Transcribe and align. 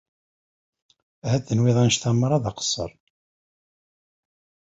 Ahat 1.25 1.43
tenwiḍ 1.47 1.77
annect-a 1.81 2.11
merra 2.13 2.43
d 2.43 2.45
aqeṣṣer? 2.49 2.91